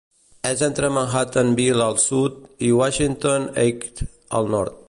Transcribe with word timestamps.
És 0.51 0.61
entre 0.67 0.89
Manhattanville 0.95 1.85
al 1.87 2.01
sud 2.05 2.41
i 2.71 2.75
Washington 2.81 3.49
Heights 3.61 4.09
al 4.43 4.55
nord. 4.57 4.79